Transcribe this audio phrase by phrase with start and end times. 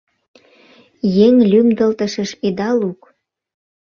[1.27, 3.01] Еҥ лӱмдылтышыш ида лук.